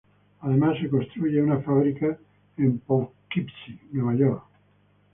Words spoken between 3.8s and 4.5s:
Nueva York.